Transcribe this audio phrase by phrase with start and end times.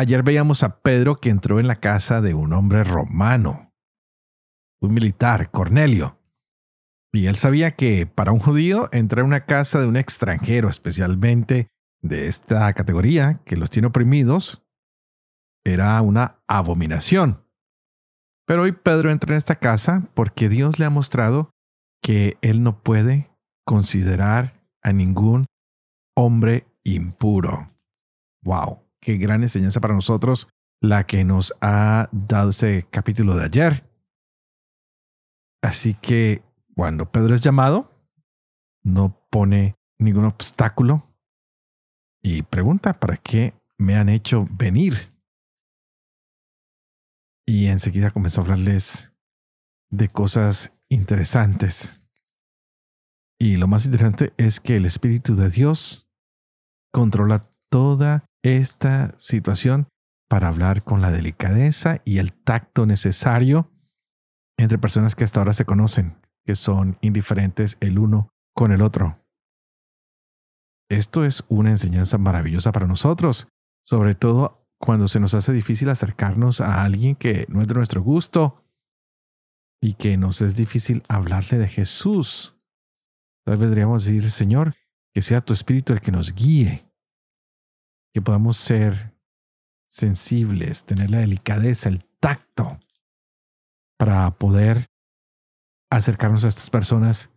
[0.00, 3.74] Ayer veíamos a Pedro que entró en la casa de un hombre romano,
[4.80, 6.18] un militar, Cornelio.
[7.12, 11.68] Y él sabía que para un judío entrar a una casa de un extranjero, especialmente
[12.00, 14.62] de esta categoría, que los tiene oprimidos,
[15.66, 17.44] era una abominación.
[18.46, 21.50] Pero hoy Pedro entra en esta casa porque Dios le ha mostrado
[22.00, 25.44] que él no puede considerar a ningún
[26.16, 27.66] hombre impuro.
[28.42, 28.89] ¡Wow!
[29.00, 30.48] Qué gran enseñanza para nosotros
[30.80, 33.90] la que nos ha dado ese capítulo de ayer.
[35.62, 36.42] Así que
[36.74, 37.92] cuando Pedro es llamado,
[38.82, 41.06] no pone ningún obstáculo
[42.22, 44.94] y pregunta, ¿para qué me han hecho venir?
[47.46, 49.12] Y enseguida comenzó a hablarles
[49.90, 52.00] de cosas interesantes.
[53.38, 56.08] Y lo más interesante es que el Espíritu de Dios
[56.92, 59.88] controla toda esta situación
[60.28, 63.70] para hablar con la delicadeza y el tacto necesario
[64.56, 69.18] entre personas que hasta ahora se conocen, que son indiferentes el uno con el otro.
[70.88, 73.48] Esto es una enseñanza maravillosa para nosotros,
[73.84, 78.02] sobre todo cuando se nos hace difícil acercarnos a alguien que no es de nuestro
[78.02, 78.64] gusto
[79.80, 82.60] y que nos es difícil hablarle de Jesús.
[83.44, 84.74] Tal vez deberíamos decir, Señor,
[85.14, 86.89] que sea tu espíritu el que nos guíe
[88.12, 89.14] que podamos ser
[89.88, 92.78] sensibles, tener la delicadeza, el tacto
[93.98, 94.86] para poder
[95.90, 97.30] acercarnos a estas personas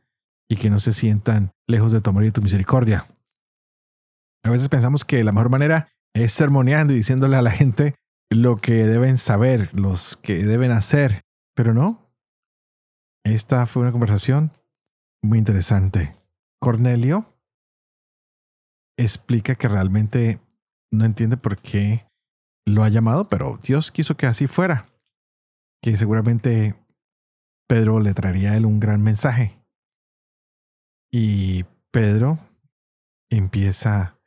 [0.48, 3.06] y que no se sientan lejos de tu amor y de tu misericordia.
[4.44, 7.96] A veces pensamos que la mejor manera es sermoneando y diciéndole a la gente
[8.30, 11.22] lo que deben saber, los que deben hacer,
[11.56, 12.14] pero no.
[13.24, 14.52] Esta fue una conversación
[15.22, 16.16] muy interesante.
[16.60, 17.34] Cornelio
[18.98, 20.40] explica que realmente
[20.94, 22.06] no entiende por qué
[22.66, 24.86] lo ha llamado, pero Dios quiso que así fuera.
[25.82, 26.76] Que seguramente
[27.68, 29.60] Pedro le traería a él un gran mensaje.
[31.12, 32.40] Y Pedro
[33.30, 34.18] empieza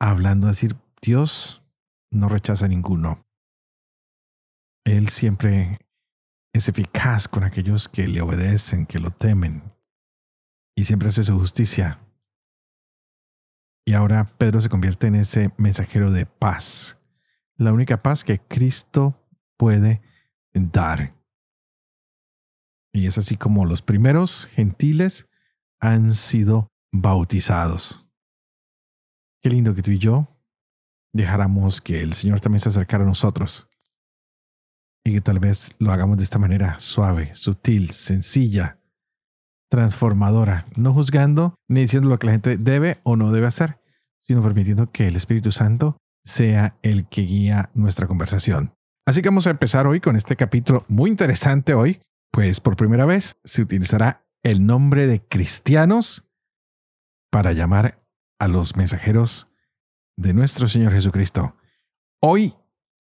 [0.00, 1.62] hablando a decir, Dios
[2.10, 3.24] no rechaza a ninguno.
[4.84, 5.78] Él siempre
[6.52, 9.62] es eficaz con aquellos que le obedecen, que lo temen,
[10.76, 12.00] y siempre hace su justicia.
[13.84, 16.98] Y ahora Pedro se convierte en ese mensajero de paz,
[17.56, 19.26] la única paz que Cristo
[19.56, 20.00] puede
[20.52, 21.14] dar.
[22.92, 25.28] Y es así como los primeros gentiles
[25.80, 28.06] han sido bautizados.
[29.42, 30.28] Qué lindo que tú y yo
[31.12, 33.68] dejáramos que el Señor también se acercara a nosotros.
[35.04, 38.79] Y que tal vez lo hagamos de esta manera suave, sutil, sencilla,
[39.70, 43.78] transformadora, no juzgando ni diciendo lo que la gente debe o no debe hacer,
[44.20, 48.74] sino permitiendo que el Espíritu Santo sea el que guía nuestra conversación.
[49.06, 52.00] Así que vamos a empezar hoy con este capítulo muy interesante hoy,
[52.30, 56.24] pues por primera vez se utilizará el nombre de cristianos
[57.30, 58.02] para llamar
[58.38, 59.48] a los mensajeros
[60.16, 61.54] de nuestro Señor Jesucristo.
[62.20, 62.54] Hoy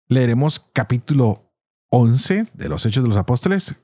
[0.06, 1.52] leeremos capítulo
[1.90, 3.76] 11 de los Hechos de los Apóstoles,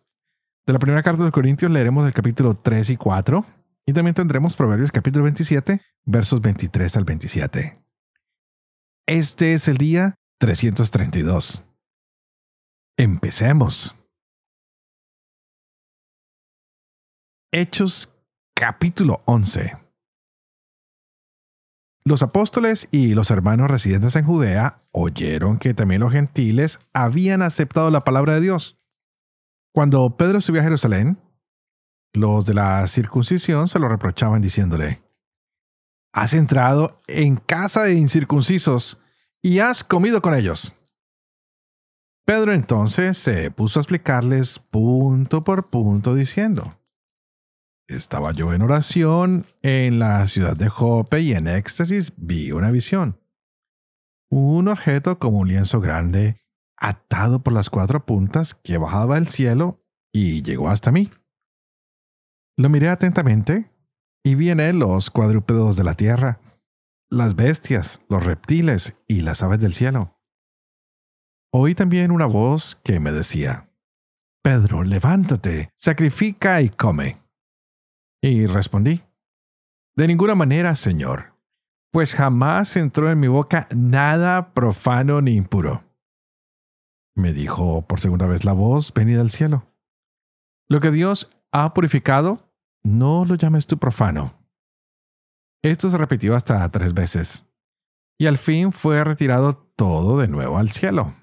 [0.67, 3.45] de la primera carta de Corintios leeremos el capítulo 3 y 4
[3.87, 7.79] y también tendremos Proverbios capítulo 27, versos 23 al 27.
[9.07, 11.65] Este es el día 332.
[12.97, 13.95] Empecemos.
[17.53, 18.11] Hechos
[18.55, 19.77] capítulo 11.
[22.07, 27.91] Los apóstoles y los hermanos residentes en Judea oyeron que también los gentiles habían aceptado
[27.91, 28.77] la palabra de Dios.
[29.75, 31.19] Cuando Pedro subió a Jerusalén,
[32.13, 35.03] los de la circuncisión se lo reprochaban diciéndole,
[36.13, 39.03] Has entrado en casa de incircuncisos
[39.43, 40.77] y has comido con ellos.
[42.25, 46.79] Pedro entonces se puso a explicarles punto por punto diciendo,
[47.89, 53.19] Estaba yo en oración en la ciudad de Jope y en éxtasis vi una visión.
[54.31, 56.44] Un objeto como un lienzo grande
[56.77, 59.81] atado por las cuatro puntas que bajaba del cielo
[60.13, 61.11] y llegó hasta mí.
[62.57, 63.71] Lo miré atentamente
[64.25, 66.41] y vi en él los cuadrúpedos de la tierra,
[67.11, 70.19] las bestias, los reptiles y las aves del cielo.
[71.53, 73.71] oí también una voz que me decía,
[74.43, 77.23] Pedro, levántate, sacrifica y come.
[78.23, 79.03] Y respondí,
[79.97, 81.35] De ninguna manera, Señor,
[81.93, 85.85] pues jamás entró en mi boca nada profano ni impuro.
[87.17, 89.67] Me dijo por segunda vez la voz venida del cielo.
[90.69, 92.51] Lo que Dios ha purificado,
[92.83, 94.35] no lo llames tú profano.
[95.63, 97.47] Esto se repitió hasta tres veces.
[98.19, 101.15] Y al fin fue retirado todo de nuevo al cielo.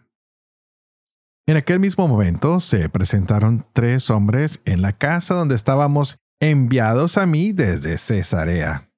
[1.47, 7.25] En aquel mismo momento se presentaron tres hombres en la casa donde estábamos enviados a
[7.25, 8.89] mí desde Cesarea.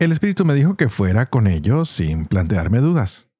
[0.00, 3.31] El Espíritu me dijo que fuera con ellos sin plantearme dudas.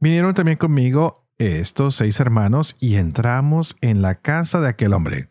[0.00, 5.30] Vinieron también conmigo estos seis hermanos y entramos en la casa de aquel hombre.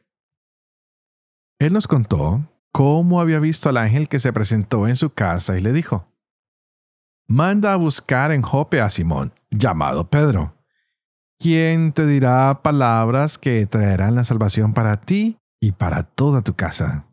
[1.60, 5.62] Él nos contó cómo había visto al ángel que se presentó en su casa y
[5.62, 6.12] le dijo,
[7.28, 10.58] Manda a buscar en Jope a Simón, llamado Pedro,
[11.40, 17.08] quien te dirá palabras que traerán la salvación para ti y para toda tu casa.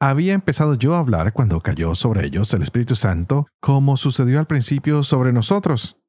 [0.00, 4.46] Había empezado yo a hablar cuando cayó sobre ellos el Espíritu Santo, como sucedió al
[4.46, 6.01] principio sobre nosotros.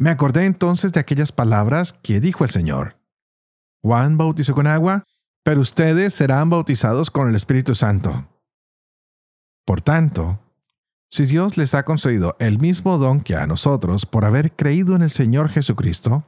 [0.00, 2.96] Me acordé entonces de aquellas palabras que dijo el Señor.
[3.82, 5.04] Juan bautizó con agua,
[5.44, 8.26] pero ustedes serán bautizados con el Espíritu Santo.
[9.66, 10.40] Por tanto,
[11.10, 15.02] si Dios les ha concedido el mismo don que a nosotros por haber creído en
[15.02, 16.24] el Señor Jesucristo,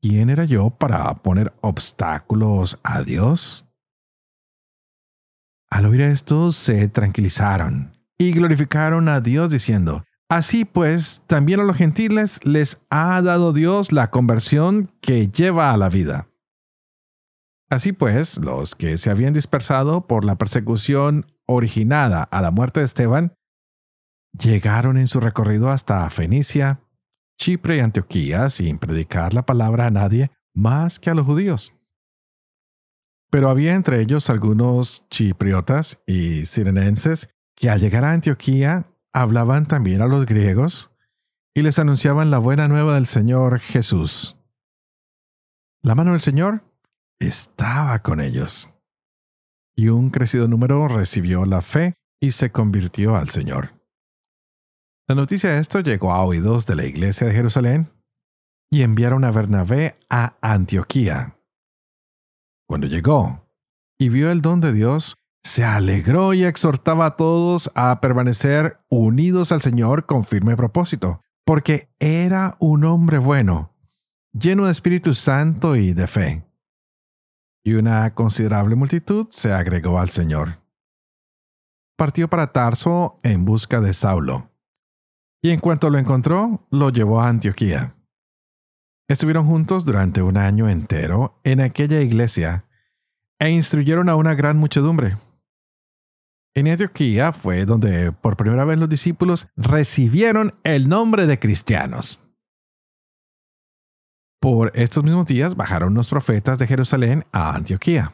[0.00, 3.66] ¿quién era yo para poner obstáculos a Dios?
[5.70, 11.76] Al oír esto, se tranquilizaron y glorificaron a Dios diciendo, Así pues, también a los
[11.76, 16.26] gentiles les ha dado Dios la conversión que lleva a la vida.
[17.68, 22.86] Así pues, los que se habían dispersado por la persecución originada a la muerte de
[22.86, 23.34] Esteban,
[24.32, 26.80] llegaron en su recorrido hasta Fenicia,
[27.38, 31.74] Chipre y Antioquía sin predicar la palabra a nadie más que a los judíos.
[33.30, 40.02] Pero había entre ellos algunos chipriotas y sirenenses que al llegar a Antioquía hablaban también
[40.02, 40.90] a los griegos
[41.54, 44.36] y les anunciaban la buena nueva del Señor Jesús.
[45.82, 46.64] La mano del Señor
[47.18, 48.70] estaba con ellos.
[49.76, 53.72] Y un crecido número recibió la fe y se convirtió al Señor.
[55.08, 57.90] La noticia de esto llegó a oídos de la iglesia de Jerusalén
[58.70, 61.36] y enviaron a Bernabé a Antioquía.
[62.66, 63.46] Cuando llegó
[63.98, 69.52] y vio el don de Dios, se alegró y exhortaba a todos a permanecer unidos
[69.52, 73.74] al Señor con firme propósito, porque era un hombre bueno,
[74.32, 76.44] lleno de Espíritu Santo y de fe
[77.64, 80.60] y una considerable multitud se agregó al Señor.
[81.96, 84.50] Partió para Tarso en busca de Saulo,
[85.42, 87.94] y en cuanto lo encontró, lo llevó a Antioquía.
[89.08, 92.64] Estuvieron juntos durante un año entero en aquella iglesia
[93.38, 95.16] e instruyeron a una gran muchedumbre.
[96.54, 102.22] En Antioquía fue donde por primera vez los discípulos recibieron el nombre de cristianos.
[104.40, 108.12] Por estos mismos días bajaron los profetas de Jerusalén a Antioquía.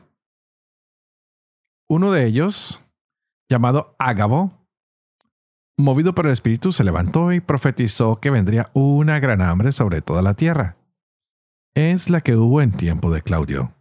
[1.88, 2.80] Uno de ellos,
[3.50, 4.52] llamado Ágabo,
[5.78, 10.22] movido por el Espíritu, se levantó y profetizó que vendría una gran hambre sobre toda
[10.22, 10.76] la tierra.
[11.74, 13.72] Es la que hubo en tiempo de Claudio.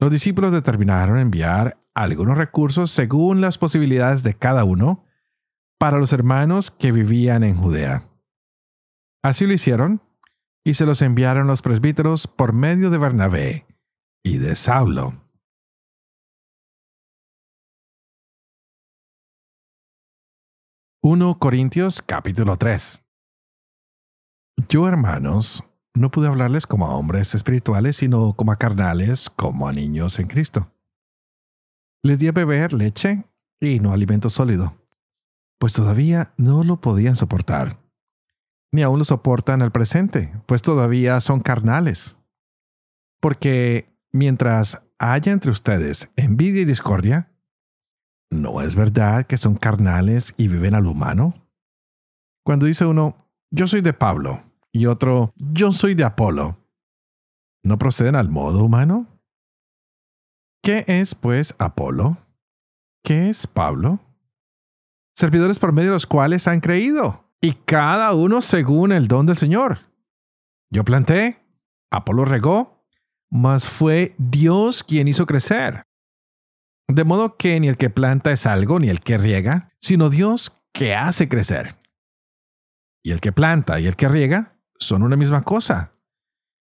[0.00, 5.04] Los discípulos determinaron enviar algunos recursos según las posibilidades de cada uno
[5.78, 8.04] para los hermanos que vivían en Judea.
[9.22, 10.00] Así lo hicieron
[10.64, 13.66] y se los enviaron los presbíteros por medio de Bernabé
[14.22, 15.14] y de Saulo.
[21.02, 23.02] —1 Corintios capítulo 3
[24.68, 25.64] Yo, hermanos,
[25.94, 30.28] no pude hablarles como a hombres espirituales, sino como a carnales, como a niños en
[30.28, 30.70] Cristo.
[32.02, 33.24] Les di a beber leche
[33.60, 34.74] y no alimento sólido,
[35.58, 37.76] pues todavía no lo podían soportar
[38.72, 42.18] ni aún lo soportan al presente, pues todavía son carnales.
[43.20, 47.30] Porque mientras haya entre ustedes envidia y discordia,
[48.30, 51.34] ¿no es verdad que son carnales y viven al humano?
[52.44, 53.16] Cuando dice uno,
[53.50, 56.58] yo soy de Pablo, y otro, yo soy de Apolo,
[57.64, 59.06] ¿no proceden al modo humano?
[60.68, 62.18] ¿Qué es, pues, Apolo?
[63.02, 64.00] ¿Qué es Pablo?
[65.16, 69.36] Servidores por medio de los cuales han creído y cada uno según el don del
[69.36, 69.78] Señor.
[70.70, 71.38] Yo planté,
[71.90, 72.84] Apolo regó,
[73.30, 75.84] mas fue Dios quien hizo crecer.
[76.86, 80.52] De modo que ni el que planta es algo, ni el que riega, sino Dios
[80.74, 81.76] que hace crecer.
[83.02, 85.94] y el que planta y el que riega son una misma cosa.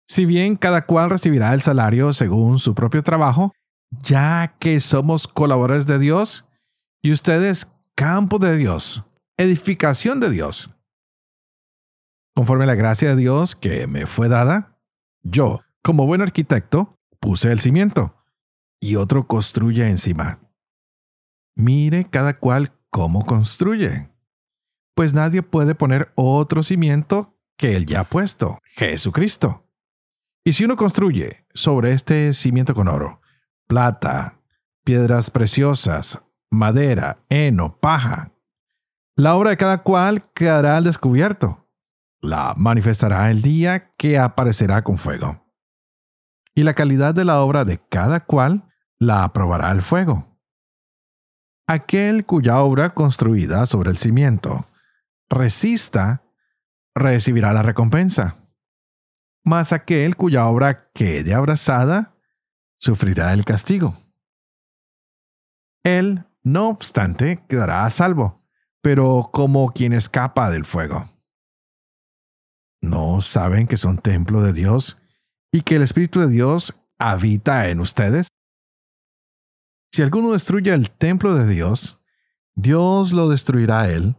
[0.06, 3.52] Si bien cada cual recibirá el salario según su propio trabajo,
[3.90, 6.46] ya que somos colaboradores de Dios
[7.02, 9.04] y ustedes campo de Dios,
[9.36, 10.70] edificación de Dios.
[12.34, 14.78] Conforme a la gracia de Dios que me fue dada,
[15.22, 18.14] yo, como buen arquitecto, puse el cimiento
[18.80, 20.38] y otro construye encima.
[21.56, 24.08] Mire cada cual cómo construye.
[24.94, 29.64] Pues nadie puede poner otro cimiento que el ya puesto, Jesucristo.
[30.44, 33.20] Y si uno construye sobre este cimiento con oro,
[33.68, 34.40] plata,
[34.84, 38.32] piedras preciosas, madera, heno, paja,
[39.14, 41.68] la obra de cada cual quedará al descubierto.
[42.20, 45.44] La manifestará el día que aparecerá con fuego.
[46.54, 48.64] Y la calidad de la obra de cada cual
[48.98, 50.40] la aprobará el fuego.
[51.68, 54.66] Aquel cuya obra construida sobre el cimiento
[55.28, 56.22] resista,
[56.94, 58.36] recibirá la recompensa.
[59.44, 62.14] Mas aquel cuya obra quede abrazada,
[62.78, 63.94] sufrirá el castigo.
[65.84, 68.42] Él, no obstante, quedará a salvo,
[68.82, 71.08] pero como quien escapa del fuego.
[72.80, 74.98] ¿No saben que son templo de Dios
[75.52, 78.28] y que el Espíritu de Dios habita en ustedes?
[79.92, 82.00] Si alguno destruye el templo de Dios,
[82.54, 84.16] Dios lo destruirá a él,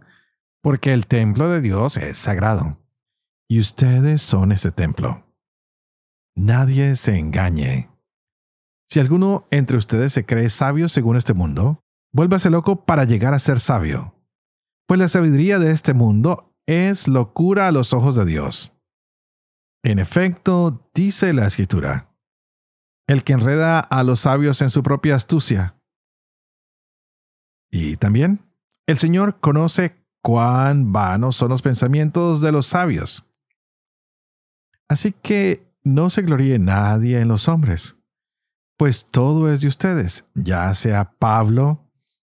[0.62, 2.78] porque el templo de Dios es sagrado,
[3.48, 5.26] y ustedes son ese templo.
[6.36, 7.90] Nadie se engañe.
[8.90, 13.40] Si alguno entre ustedes se cree sabio según este mundo, vuélvase loco para llegar a
[13.40, 14.16] ser sabio,
[14.88, 18.74] pues la sabiduría de este mundo es locura a los ojos de Dios.
[19.84, 22.16] En efecto, dice la Escritura,
[23.08, 25.76] el que enreda a los sabios en su propia astucia.
[27.72, 28.40] Y también,
[28.88, 33.28] el Señor conoce cuán vanos son los pensamientos de los sabios.
[34.88, 37.99] Así que no se gloríe nadie en los hombres,
[38.80, 41.92] pues todo es de ustedes, ya sea Pablo,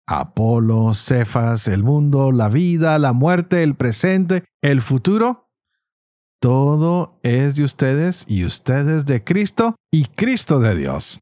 [0.08, 5.52] Apolo, Cefas, el mundo, la vida, la muerte, el presente, el futuro.
[6.42, 11.20] Todo es de ustedes y ustedes de Cristo y Cristo de Dios.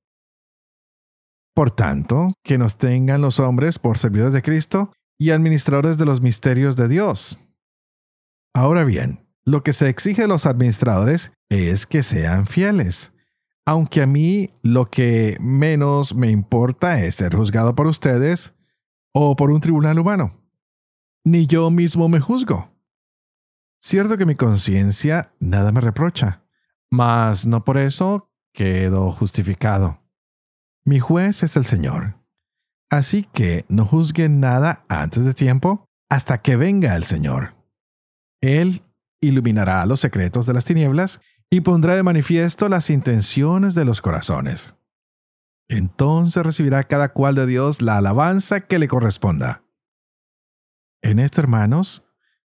[1.54, 6.22] Por tanto, que nos tengan los hombres por servidores de Cristo y administradores de los
[6.22, 7.42] misterios de Dios.
[8.56, 13.12] Ahora bien, lo que se exige de los administradores es que sean fieles,
[13.70, 18.56] aunque a mí lo que menos me importa es ser juzgado por ustedes
[19.14, 20.32] o por un tribunal humano.
[21.24, 22.72] Ni yo mismo me juzgo.
[23.80, 26.42] Cierto que mi conciencia nada me reprocha,
[26.90, 30.00] mas no por eso quedo justificado.
[30.84, 32.16] Mi juez es el Señor.
[32.90, 37.54] Así que no juzguen nada antes de tiempo hasta que venga el Señor.
[38.42, 38.82] Él
[39.22, 44.76] iluminará los secretos de las tinieblas y pondrá de manifiesto las intenciones de los corazones.
[45.68, 49.64] Entonces recibirá cada cual de Dios la alabanza que le corresponda.
[51.02, 52.06] En esto, hermanos,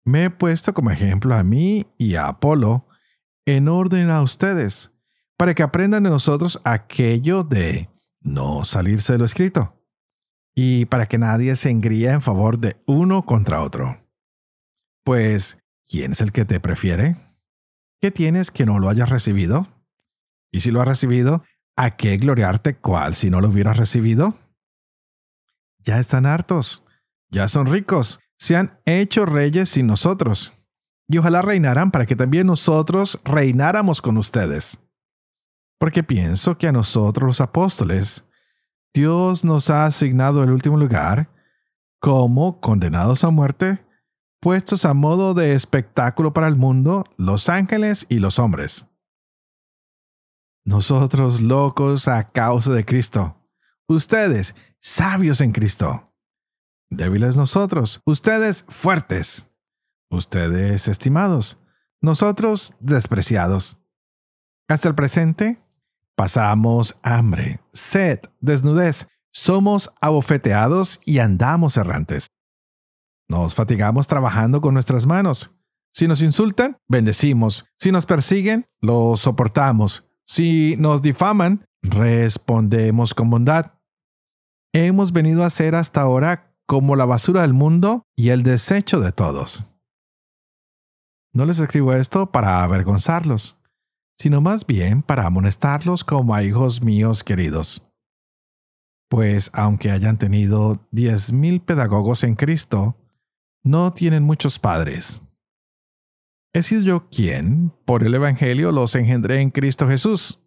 [0.04, 2.88] me he puesto como ejemplo a mí y a Apolo,
[3.46, 4.92] en orden a ustedes,
[5.38, 7.90] para que aprendan de nosotros aquello de
[8.22, 9.80] no salirse de lo escrito
[10.56, 14.00] y para que nadie se engría en favor de uno contra otro.
[15.04, 17.18] Pues, ¿quién es el que te prefiere?
[18.04, 19.66] ¿Qué tienes que no lo hayas recibido?
[20.52, 21.46] Y si lo has recibido,
[21.78, 24.38] ¿a qué gloriarte cual si no lo hubieras recibido?
[25.80, 26.84] Ya están hartos,
[27.30, 30.52] ya son ricos, se han hecho reyes sin nosotros,
[31.08, 34.82] y ojalá reinaran para que también nosotros reináramos con ustedes.
[35.80, 38.28] Porque pienso que a nosotros los apóstoles,
[38.94, 41.30] Dios nos ha asignado el último lugar
[42.02, 43.80] como condenados a muerte,
[44.44, 48.88] puestos a modo de espectáculo para el mundo, los ángeles y los hombres.
[50.66, 53.38] Nosotros locos a causa de Cristo,
[53.88, 56.14] ustedes sabios en Cristo.
[56.90, 59.50] Débiles nosotros, ustedes fuertes.
[60.10, 61.58] Ustedes estimados,
[62.02, 63.78] nosotros despreciados.
[64.68, 65.64] Hasta el presente,
[66.16, 72.28] Pasamos hambre, sed, desnudez, somos abofeteados y andamos errantes.
[73.30, 75.54] Nos fatigamos trabajando con nuestras manos.
[75.94, 77.66] Si nos insultan, bendecimos.
[77.78, 80.08] Si nos persiguen, lo soportamos.
[80.26, 83.74] Si nos difaman, respondemos con bondad.
[84.74, 89.12] Hemos venido a ser hasta ahora como la basura del mundo y el desecho de
[89.12, 89.66] todos.
[91.34, 93.58] No les escribo esto para avergonzarlos
[94.18, 97.86] sino más bien para amonestarlos como a hijos míos queridos.
[99.10, 102.96] Pues aunque hayan tenido diez mil pedagogos en Cristo,
[103.64, 105.24] no tienen muchos padres.
[106.54, 110.44] He sido yo quien, por el Evangelio, los engendré en Cristo Jesús.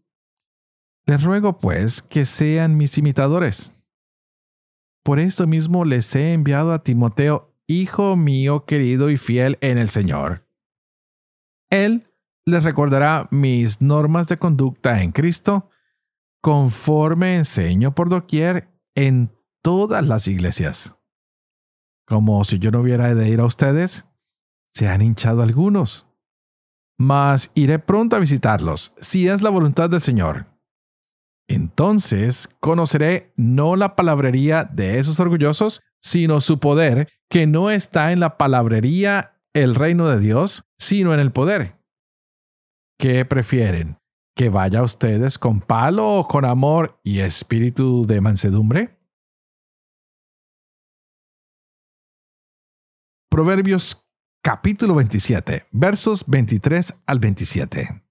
[1.07, 3.73] Les ruego, pues, que sean mis imitadores.
[5.05, 9.89] Por esto mismo les he enviado a Timoteo, hijo mío querido y fiel en el
[9.89, 10.47] Señor.
[11.71, 12.13] Él
[12.45, 15.71] les recordará mis normas de conducta en Cristo,
[16.41, 19.33] conforme enseño por doquier en
[19.63, 20.97] todas las iglesias.
[22.07, 24.07] Como si yo no hubiera de ir a ustedes,
[24.73, 26.07] se han hinchado algunos.
[26.99, 30.47] Mas iré pronto a visitarlos, si es la voluntad del Señor.
[31.49, 38.21] Entonces conoceré no la palabrería de esos orgullosos, sino su poder, que no está en
[38.21, 41.77] la palabrería el reino de Dios, sino en el poder.
[42.99, 43.99] ¿Qué prefieren?
[44.35, 48.96] ¿Que vaya ustedes con palo o con amor y espíritu de mansedumbre?
[53.37, 54.03] Proverbios
[54.43, 58.03] capítulo 27, versos 23 al 27.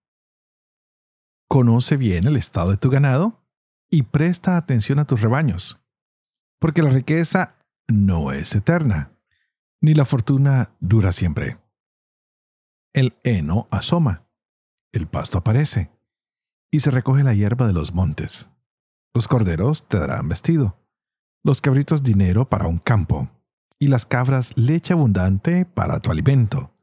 [1.50, 3.44] Conoce bien el estado de tu ganado
[3.89, 5.82] y presta atención a tus rebaños,
[6.60, 7.55] porque la riqueza
[7.88, 9.17] no es eterna,
[9.82, 11.58] ni la fortuna dura siempre.
[12.94, 14.27] El heno asoma,
[14.91, 15.89] el pasto aparece,
[16.70, 18.51] y se recoge la hierba de los montes.
[19.12, 20.77] Los corderos te darán vestido,
[21.44, 23.32] los cabritos dinero para un campo
[23.85, 26.73] y las cabras leche abundante para tu alimento,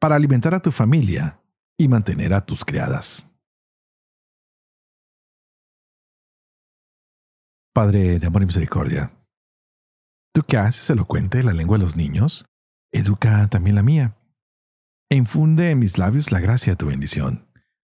[0.00, 1.38] para alimentar a tu familia
[1.76, 3.28] y mantener a tus criadas.
[7.74, 9.12] Padre de amor y misericordia,
[10.32, 12.46] tú que haces elocuente la lengua de los niños,
[12.90, 14.16] educa también la mía,
[15.10, 17.50] e infunde en mis labios la gracia de tu bendición,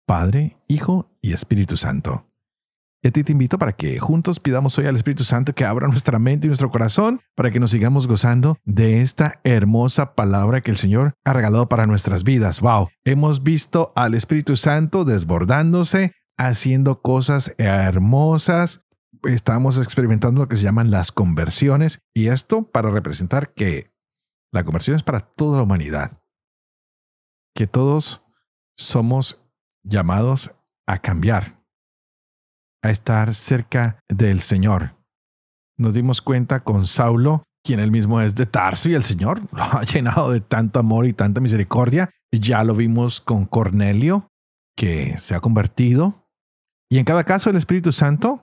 [0.06, 2.29] Padre, Hijo y Espíritu Santo
[3.02, 5.88] y a ti te invito para que juntos pidamos hoy al Espíritu Santo que abra
[5.88, 10.70] nuestra mente y nuestro corazón para que nos sigamos gozando de esta hermosa palabra que
[10.70, 12.60] el Señor ha regalado para nuestras vidas.
[12.60, 12.90] ¡Wow!
[13.04, 18.84] Hemos visto al Espíritu Santo desbordándose, haciendo cosas hermosas.
[19.24, 23.90] Estamos experimentando lo que se llaman las conversiones y esto para representar que
[24.52, 26.20] la conversión es para toda la humanidad.
[27.54, 28.22] Que todos
[28.76, 29.40] somos
[29.82, 30.50] llamados
[30.86, 31.59] a cambiar
[32.82, 34.96] a estar cerca del Señor.
[35.78, 39.62] Nos dimos cuenta con Saulo, quien él mismo es de Tarso y el Señor lo
[39.62, 42.10] ha llenado de tanto amor y tanta misericordia.
[42.32, 44.28] Ya lo vimos con Cornelio,
[44.76, 46.26] que se ha convertido.
[46.90, 48.42] Y en cada caso el Espíritu Santo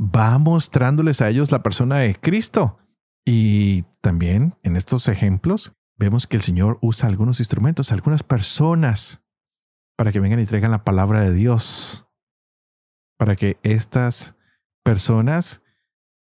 [0.00, 2.78] va mostrándoles a ellos la persona de Cristo.
[3.24, 9.22] Y también en estos ejemplos vemos que el Señor usa algunos instrumentos, algunas personas,
[9.96, 12.05] para que vengan y traigan la palabra de Dios
[13.18, 14.34] para que estas
[14.84, 15.62] personas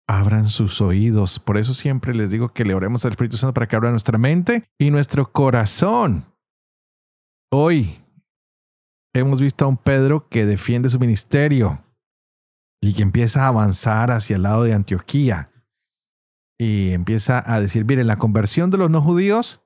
[0.06, 1.38] abran sus oídos.
[1.38, 4.18] Por eso siempre les digo que le oremos al Espíritu Santo para que abra nuestra
[4.18, 6.26] mente y nuestro corazón.
[7.50, 8.02] Hoy
[9.14, 11.82] hemos visto a un Pedro que defiende su ministerio
[12.82, 15.50] y que empieza a avanzar hacia el lado de Antioquía
[16.58, 19.63] y empieza a decir, miren, la conversión de los no judíos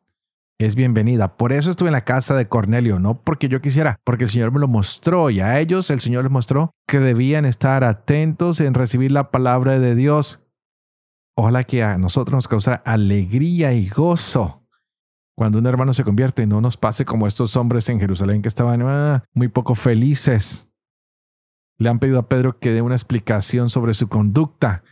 [0.58, 1.36] es bienvenida.
[1.36, 4.50] Por eso estuve en la casa de Cornelio, no porque yo quisiera, porque el Señor
[4.50, 8.74] me lo mostró y a ellos el Señor les mostró que debían estar atentos en
[8.74, 10.42] recibir la palabra de Dios.
[11.36, 14.64] Ojalá que a nosotros nos causara alegría y gozo.
[15.36, 18.82] Cuando un hermano se convierte, no nos pase como estos hombres en Jerusalén que estaban
[18.82, 20.66] ah, muy poco felices.
[21.78, 24.82] Le han pedido a Pedro que dé una explicación sobre su conducta.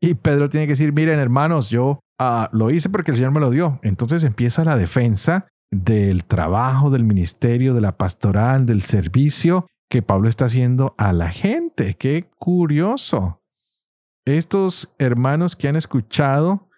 [0.00, 3.40] Y Pedro tiene que decir, miren hermanos, yo Ah, lo hice porque el Señor me
[3.40, 3.80] lo dio.
[3.82, 10.28] Entonces empieza la defensa del trabajo, del ministerio, de la pastoral, del servicio que Pablo
[10.28, 11.94] está haciendo a la gente.
[11.94, 13.40] Qué curioso.
[14.26, 16.68] Estos hermanos que han escuchado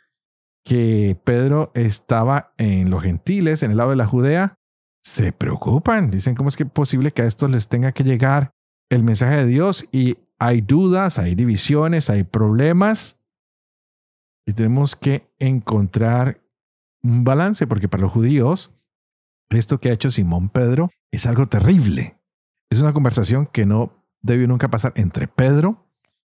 [0.64, 4.54] que Pedro estaba en los gentiles, en el lado de la Judea,
[5.02, 6.12] se preocupan.
[6.12, 8.52] Dicen, ¿cómo es que es posible que a estos les tenga que llegar
[8.90, 9.86] el mensaje de Dios?
[9.90, 13.18] Y hay dudas, hay divisiones, hay problemas.
[14.46, 16.40] Y tenemos que encontrar
[17.02, 18.70] un balance, porque para los judíos,
[19.50, 22.18] esto que ha hecho Simón Pedro es algo terrible.
[22.70, 25.86] Es una conversación que no debió nunca pasar entre Pedro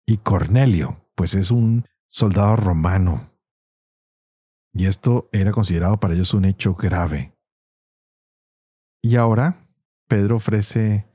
[0.06, 3.32] y Cornelio, pues es un soldado romano.
[4.72, 7.32] Y esto era considerado para ellos un hecho grave.
[9.02, 9.56] Y ahora
[10.08, 11.06] Pedro ofrece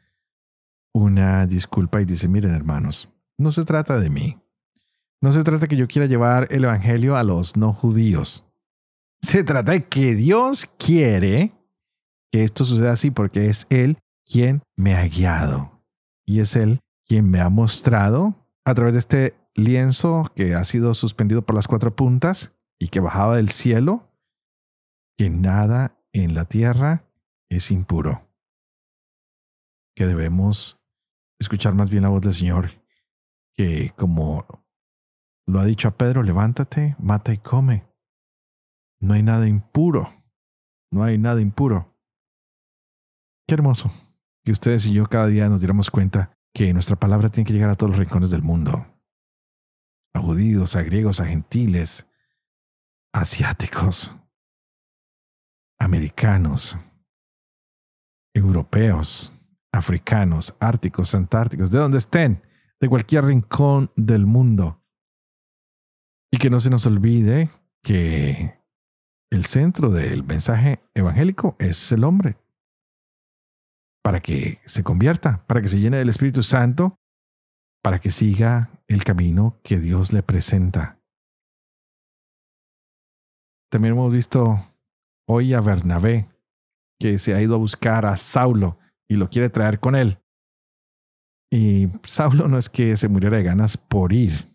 [0.93, 4.40] una disculpa y dice, miren hermanos, no se trata de mí,
[5.21, 8.45] no se trata que yo quiera llevar el Evangelio a los no judíos.
[9.21, 11.53] Se trata de que Dios quiere
[12.31, 15.83] que esto suceda así porque es Él quien me ha guiado.
[16.25, 20.93] Y es Él quien me ha mostrado a través de este lienzo que ha sido
[20.93, 24.09] suspendido por las cuatro puntas y que bajaba del cielo,
[25.17, 27.03] que nada en la tierra
[27.49, 28.27] es impuro.
[29.95, 30.79] Que debemos
[31.39, 32.71] escuchar más bien la voz del Señor,
[33.53, 34.60] que como
[35.51, 37.85] lo ha dicho a Pedro, levántate, mata y come.
[38.99, 40.09] No hay nada impuro.
[40.91, 41.97] No hay nada impuro.
[43.47, 43.91] Qué hermoso
[44.43, 47.69] que ustedes y yo cada día nos diéramos cuenta que nuestra palabra tiene que llegar
[47.69, 48.85] a todos los rincones del mundo.
[50.13, 52.07] A judíos, a griegos, a gentiles,
[53.13, 54.15] asiáticos,
[55.79, 56.77] americanos,
[58.33, 59.33] europeos,
[59.71, 62.43] africanos, árticos, antárticos, de donde estén,
[62.79, 64.80] de cualquier rincón del mundo.
[66.31, 67.49] Y que no se nos olvide
[67.83, 68.57] que
[69.31, 72.37] el centro del mensaje evangélico es el hombre.
[74.03, 76.97] Para que se convierta, para que se llene del Espíritu Santo,
[77.83, 80.99] para que siga el camino que Dios le presenta.
[83.71, 84.59] También hemos visto
[85.27, 86.27] hoy a Bernabé,
[86.99, 88.77] que se ha ido a buscar a Saulo
[89.09, 90.19] y lo quiere traer con él.
[91.51, 94.50] Y Saulo no es que se muriera de ganas por ir,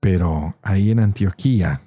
[0.00, 1.82] pero ahí en Antioquía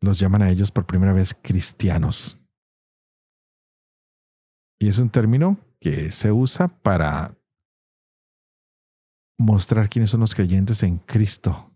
[0.00, 2.40] los llaman a ellos por primera vez cristianos.
[4.78, 7.36] Y es un término que se usa para
[9.38, 11.72] mostrar quiénes son los creyentes en Cristo,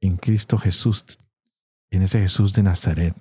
[0.00, 1.18] en Cristo Jesús,
[1.90, 3.14] en ese Jesús de Nazaret.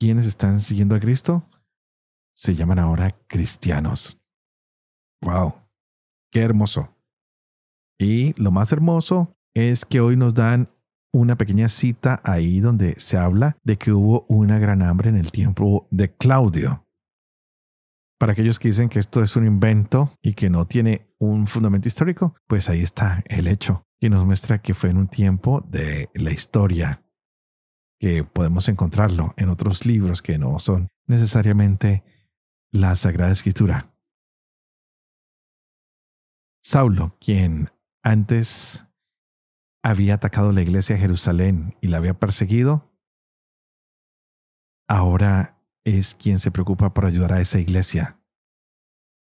[0.00, 1.48] ¿Quiénes están siguiendo a Cristo?
[2.36, 4.20] Se llaman ahora cristianos.
[5.22, 5.54] ¡Wow!
[6.30, 6.97] ¡Qué hermoso!
[7.98, 10.70] Y lo más hermoso es que hoy nos dan
[11.12, 15.32] una pequeña cita ahí donde se habla de que hubo una gran hambre en el
[15.32, 16.86] tiempo de Claudio.
[18.18, 21.88] Para aquellos que dicen que esto es un invento y que no tiene un fundamento
[21.88, 26.08] histórico, pues ahí está el hecho, que nos muestra que fue en un tiempo de
[26.14, 27.02] la historia,
[27.98, 32.04] que podemos encontrarlo en otros libros que no son necesariamente
[32.70, 33.92] la Sagrada Escritura.
[36.60, 37.70] Saulo, quien
[38.02, 38.86] antes
[39.82, 42.92] había atacado la iglesia de Jerusalén y la había perseguido,
[44.88, 48.20] ahora es quien se preocupa por ayudar a esa iglesia.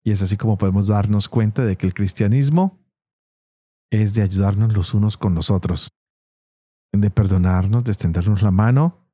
[0.05, 2.79] Y es así como podemos darnos cuenta de que el cristianismo
[3.91, 5.89] es de ayudarnos los unos con los otros,
[6.93, 9.09] de perdonarnos, de extendernos la mano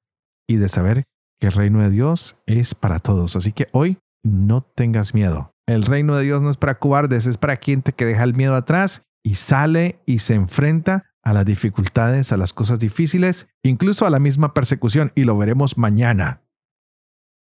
[0.48, 1.04] y de saber
[1.38, 3.36] que el reino de Dios es para todos.
[3.36, 5.52] Así que hoy no tengas miedo.
[5.66, 8.56] El reino de Dios no es para cobardes, es para quien te deja el miedo
[8.56, 14.10] atrás y sale y se enfrenta a las dificultades, a las cosas difíciles, incluso a
[14.10, 16.42] la misma persecución, y lo veremos mañana.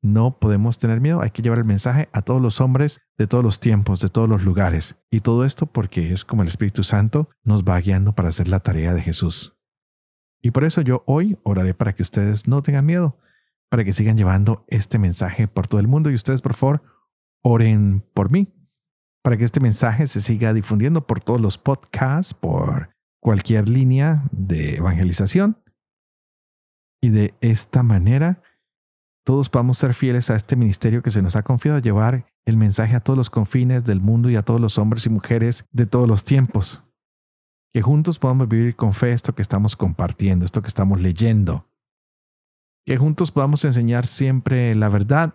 [0.02, 3.44] No podemos tener miedo, hay que llevar el mensaje a todos los hombres de todos
[3.44, 4.98] los tiempos, de todos los lugares.
[5.10, 8.60] Y todo esto porque es como el Espíritu Santo nos va guiando para hacer la
[8.60, 9.58] tarea de Jesús.
[10.44, 13.18] Y por eso yo hoy oraré para que ustedes no tengan miedo,
[13.70, 16.12] para que sigan llevando este mensaje por todo el mundo.
[16.12, 16.84] Y ustedes, por favor,
[17.42, 18.54] oren por mí,
[19.26, 24.76] para que este mensaje se siga difundiendo por todos los podcasts, por cualquier línea de
[24.76, 25.58] evangelización.
[27.02, 28.44] Y de esta manera,
[29.26, 32.96] todos podamos ser fieles a este ministerio que se nos ha confiado llevar el mensaje
[32.96, 36.08] a todos los confines del mundo y a todos los hombres y mujeres de todos
[36.08, 36.86] los tiempos.
[37.74, 41.68] Que juntos podamos vivir con fe esto que estamos compartiendo, esto que estamos leyendo.
[42.86, 45.34] Que juntos podamos enseñar siempre la verdad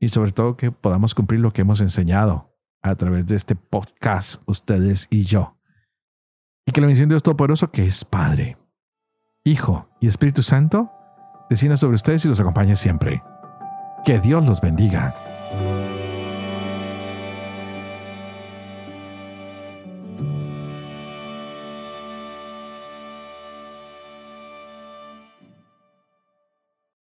[0.00, 2.53] y sobre todo que podamos cumplir lo que hemos enseñado
[2.84, 5.56] a través de este podcast, ustedes y yo.
[6.66, 8.58] Y que la bendición de Dios Todopoderoso, que es Padre,
[9.42, 10.92] Hijo y Espíritu Santo,
[11.48, 13.22] descienda sobre ustedes y los acompañe siempre.
[14.04, 15.33] Que Dios los bendiga.